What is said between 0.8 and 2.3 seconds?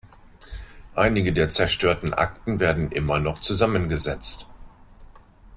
Einige der zerstörten